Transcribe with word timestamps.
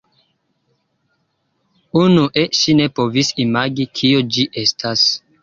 Unue 2.01 2.47
ŝi 2.61 2.75
ne 2.81 2.89
povis 3.01 3.31
imagi 3.45 3.87
kio 4.01 4.25
ĝi 4.33 4.49
estas. 4.65 5.07